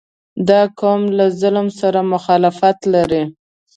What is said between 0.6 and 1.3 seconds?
قوم له